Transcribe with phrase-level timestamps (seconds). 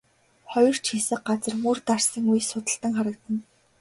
[0.51, 3.41] Хоёр ч хэсэг газар мөр дарсан үе судалтан харагдана.